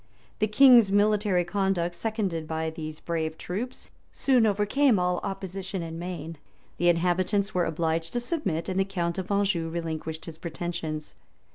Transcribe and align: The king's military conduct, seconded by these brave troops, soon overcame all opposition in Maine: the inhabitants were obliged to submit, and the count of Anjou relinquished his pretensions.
The 0.39 0.47
king's 0.47 0.91
military 0.91 1.45
conduct, 1.45 1.93
seconded 1.93 2.47
by 2.47 2.71
these 2.71 2.99
brave 2.99 3.37
troops, 3.37 3.87
soon 4.11 4.47
overcame 4.47 4.97
all 4.97 5.19
opposition 5.21 5.83
in 5.83 5.99
Maine: 5.99 6.39
the 6.77 6.89
inhabitants 6.89 7.53
were 7.53 7.65
obliged 7.65 8.11
to 8.13 8.19
submit, 8.19 8.67
and 8.67 8.79
the 8.79 8.83
count 8.83 9.19
of 9.19 9.31
Anjou 9.31 9.69
relinquished 9.69 10.25
his 10.25 10.39
pretensions. 10.39 11.13